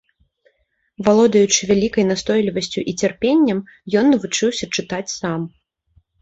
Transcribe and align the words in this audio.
Валодаючы 1.07 1.61
вялікай 1.71 2.03
настойлівасцю 2.11 2.79
і 2.93 2.95
цярпеннем, 3.05 3.59
ён 4.03 4.11
навучыўся 4.15 4.65
чытаць 4.79 5.05
сам. 5.19 5.47